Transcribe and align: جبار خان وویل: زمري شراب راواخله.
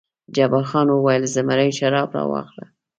جبار 0.35 0.63
خان 0.69 0.87
وویل: 0.91 1.23
زمري 1.35 1.69
شراب 1.79 2.09
راواخله. 2.15 2.65